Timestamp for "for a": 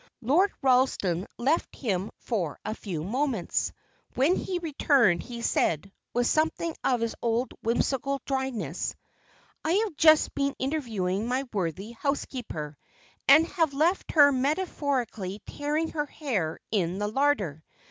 2.17-2.73